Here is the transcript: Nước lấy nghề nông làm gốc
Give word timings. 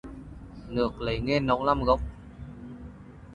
Nước 0.69 1.01
lấy 1.01 1.19
nghề 1.19 1.39
nông 1.39 1.63
làm 1.63 1.83
gốc 1.83 1.99